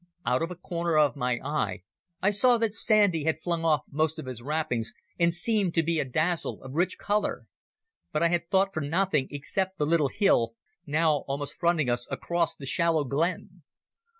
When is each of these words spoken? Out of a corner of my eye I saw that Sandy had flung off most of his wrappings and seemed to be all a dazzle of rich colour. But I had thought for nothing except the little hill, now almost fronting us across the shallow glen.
Out 0.25 0.41
of 0.41 0.49
a 0.49 0.55
corner 0.55 0.97
of 0.97 1.15
my 1.15 1.35
eye 1.45 1.83
I 2.23 2.31
saw 2.31 2.57
that 2.57 2.73
Sandy 2.73 3.25
had 3.25 3.37
flung 3.39 3.63
off 3.63 3.83
most 3.87 4.17
of 4.17 4.25
his 4.25 4.41
wrappings 4.41 4.93
and 5.19 5.31
seemed 5.31 5.75
to 5.75 5.83
be 5.83 5.99
all 5.99 6.07
a 6.07 6.09
dazzle 6.09 6.63
of 6.63 6.73
rich 6.73 6.97
colour. 6.97 7.45
But 8.11 8.23
I 8.23 8.29
had 8.29 8.49
thought 8.49 8.73
for 8.73 8.81
nothing 8.81 9.27
except 9.29 9.77
the 9.77 9.85
little 9.85 10.09
hill, 10.09 10.55
now 10.87 11.17
almost 11.27 11.53
fronting 11.53 11.87
us 11.87 12.07
across 12.09 12.55
the 12.55 12.65
shallow 12.65 13.03
glen. 13.03 13.61